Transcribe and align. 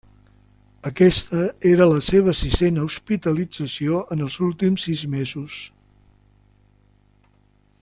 Aquesta 0.89 1.41
era 1.71 1.85
la 1.91 1.99
seva 2.05 2.33
sisena 2.39 2.87
hospitalització 2.87 4.01
en 4.17 4.25
els 4.29 4.39
últims 4.49 4.89
sis 4.89 5.05
mesos. 5.13 5.59